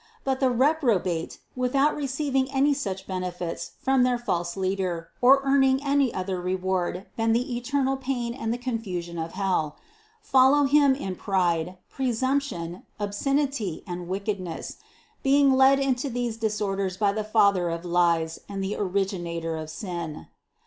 [0.23, 5.79] But the repro bate, without receiving any such benefits from their false leader, or earning
[5.83, 9.75] any other reward than the eternal pain and the confusion of hell,
[10.19, 14.77] follow him in pride, pre sumption, obscenity and wickedness,
[15.21, 20.25] being led into these disorders by the father of lies and the originator of sin.